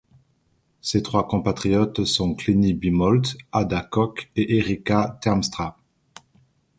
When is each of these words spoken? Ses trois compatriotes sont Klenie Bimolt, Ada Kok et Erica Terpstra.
Ses 0.81 1.03
trois 1.03 1.27
compatriotes 1.27 2.05
sont 2.05 2.33
Klenie 2.33 2.73
Bimolt, 2.73 3.37
Ada 3.51 3.81
Kok 3.83 4.31
et 4.35 4.57
Erica 4.57 5.19
Terpstra. 5.21 5.77